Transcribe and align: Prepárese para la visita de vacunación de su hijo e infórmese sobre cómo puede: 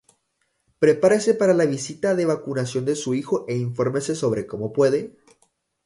Prepárese 0.79 1.35
para 1.35 1.53
la 1.53 1.67
visita 1.67 2.15
de 2.15 2.25
vacunación 2.25 2.85
de 2.85 2.95
su 2.95 3.13
hijo 3.13 3.45
e 3.47 3.55
infórmese 3.55 4.15
sobre 4.15 4.47
cómo 4.47 4.73
puede: 4.73 5.15